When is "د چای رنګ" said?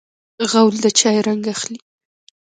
0.83-1.43